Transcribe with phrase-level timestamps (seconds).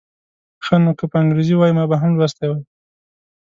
[0.65, 2.53] ښه نو که په انګریزي وای ما به هم لوستی و.